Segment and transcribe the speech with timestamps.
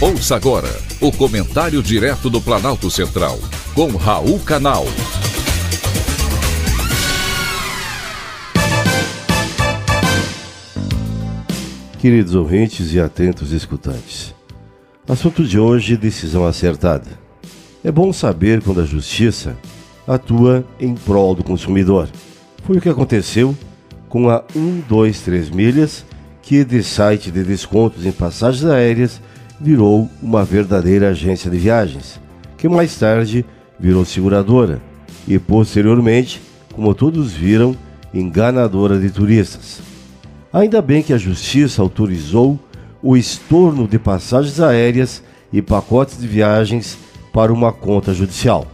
[0.00, 0.68] Ouça agora
[1.00, 3.36] o comentário direto do Planalto Central,
[3.74, 4.84] com Raul Canal.
[11.98, 14.32] Queridos ouvintes e atentos escutantes,
[15.08, 17.18] assunto de hoje: decisão acertada.
[17.82, 19.56] É bom saber quando a justiça
[20.06, 22.08] atua em prol do consumidor.
[22.62, 23.52] Foi o que aconteceu
[24.08, 26.04] com a 123 Milhas,
[26.40, 29.20] que de site de descontos em passagens aéreas
[29.60, 32.20] virou uma verdadeira agência de viagens,
[32.56, 33.44] que mais tarde
[33.78, 34.80] virou seguradora
[35.26, 36.40] e posteriormente,
[36.72, 37.76] como todos viram,
[38.12, 39.80] enganadora de turistas.
[40.52, 42.58] Ainda bem que a justiça autorizou
[43.02, 45.22] o estorno de passagens aéreas
[45.52, 46.98] e pacotes de viagens
[47.32, 48.66] para uma conta judicial.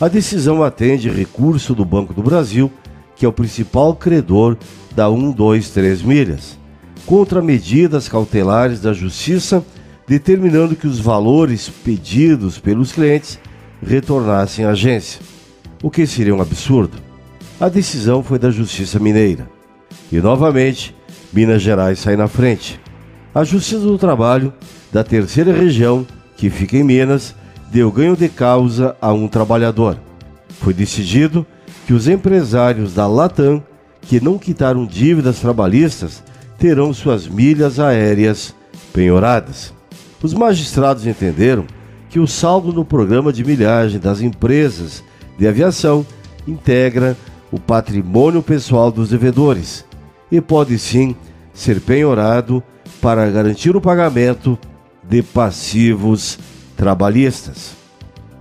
[0.00, 2.70] A decisão atende recurso do Banco do Brasil,
[3.16, 4.56] que é o principal credor
[4.94, 6.56] da 123 Milhas,
[7.04, 9.64] contra medidas cautelares da Justiça,
[10.08, 13.38] determinando que os valores pedidos pelos clientes
[13.82, 15.20] retornassem à agência,
[15.82, 16.96] o que seria um absurdo.
[17.60, 19.48] A decisão foi da Justiça Mineira.
[20.10, 20.96] E novamente,
[21.32, 22.80] Minas Gerais sai na frente.
[23.34, 24.52] A Justiça do Trabalho
[24.90, 27.34] da terceira região, que fica em Minas,
[27.70, 29.98] deu ganho de causa a um trabalhador.
[30.60, 31.46] Foi decidido
[31.86, 33.62] que os empresários da Latam
[34.02, 36.22] que não quitaram dívidas trabalhistas
[36.58, 38.54] terão suas milhas aéreas
[38.92, 39.77] penhoradas.
[40.22, 41.64] Os magistrados entenderam
[42.10, 45.04] que o saldo no programa de milhagem das empresas
[45.38, 46.04] de aviação
[46.46, 47.16] integra
[47.52, 49.84] o patrimônio pessoal dos devedores
[50.30, 51.14] e pode sim
[51.52, 52.62] ser penhorado
[53.00, 54.58] para garantir o pagamento
[55.02, 56.38] de passivos
[56.76, 57.72] trabalhistas.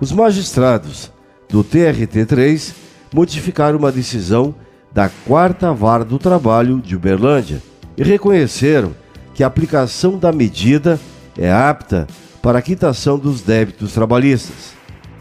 [0.00, 1.12] Os magistrados
[1.48, 2.72] do TRT3
[3.12, 4.54] modificaram uma decisão
[4.92, 7.62] da Quarta Vara do Trabalho de Uberlândia
[7.96, 8.94] e reconheceram
[9.34, 10.98] que a aplicação da medida
[11.38, 12.06] é apta
[12.42, 14.74] para a quitação dos débitos trabalhistas.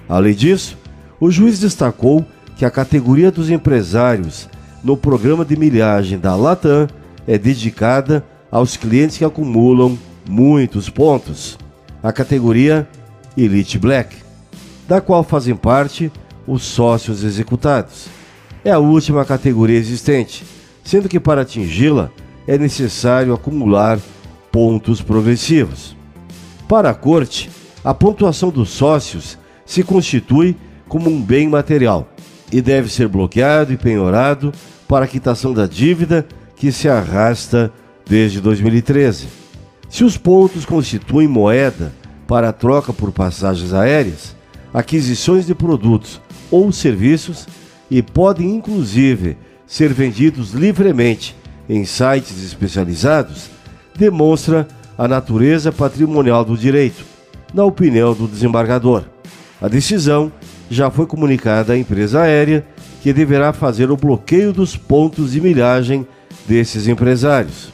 [0.07, 0.77] Além disso,
[1.19, 2.25] o juiz destacou
[2.55, 4.47] que a categoria dos empresários
[4.83, 6.87] no programa de milhagem da Latam
[7.27, 9.97] é dedicada aos clientes que acumulam
[10.29, 11.57] muitos pontos.
[12.01, 12.87] A categoria
[13.35, 14.15] Elite Black,
[14.87, 16.11] da qual fazem parte
[16.47, 18.07] os sócios executados.
[18.63, 20.45] É a última categoria existente,
[20.83, 22.11] sendo que para atingi-la
[22.47, 23.99] é necessário acumular
[24.51, 25.95] pontos progressivos.
[26.67, 27.49] Para a Corte,
[27.83, 30.55] a pontuação dos sócios se constitui
[30.87, 32.09] como um bem material
[32.51, 34.51] e deve ser bloqueado e penhorado
[34.87, 37.71] para a quitação da dívida que se arrasta
[38.07, 39.27] desde 2013.
[39.89, 41.93] Se os pontos constituem moeda
[42.27, 44.35] para troca por passagens aéreas,
[44.73, 47.47] aquisições de produtos ou serviços
[47.89, 49.37] e podem inclusive
[49.67, 51.35] ser vendidos livremente
[51.69, 53.49] em sites especializados,
[53.95, 54.67] demonstra
[54.97, 57.05] a natureza patrimonial do direito,
[57.53, 59.03] na opinião do desembargador.
[59.61, 60.31] A decisão
[60.69, 62.65] já foi comunicada à empresa aérea,
[63.01, 66.07] que deverá fazer o bloqueio dos pontos de milhagem
[66.47, 67.71] desses empresários.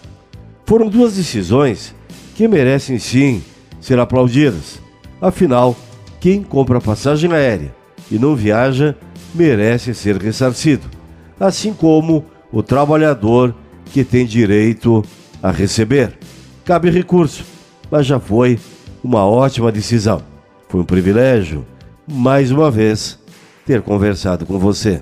[0.66, 1.96] Foram duas decisões
[2.36, 3.42] que merecem sim
[3.80, 4.80] ser aplaudidas.
[5.22, 5.76] Afinal,
[6.20, 7.74] quem compra passagem aérea
[8.10, 8.96] e não viaja
[9.34, 10.86] merece ser ressarcido,
[11.40, 13.56] assim como o trabalhador
[13.86, 15.04] que tem direito
[15.42, 16.18] a receber.
[16.72, 17.44] Cabe recurso,
[17.92, 18.58] mas já foi
[19.04, 20.24] uma ótima decisão.
[20.70, 21.68] Foi um privilégio,
[22.08, 23.20] mais uma vez,
[23.66, 25.02] ter conversado com você.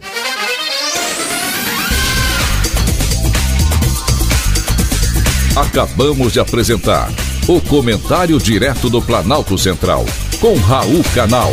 [5.55, 7.07] Acabamos de apresentar
[7.47, 10.07] o Comentário Direto do Planalto Central,
[10.41, 11.51] com Raul Canal.